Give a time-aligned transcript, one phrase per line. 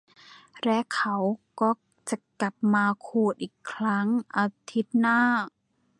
[0.63, 1.17] และเขา
[1.59, 1.69] ก็
[2.09, 5.19] จะกลับมาขูดอีกครั้งอาทิตย์หน้า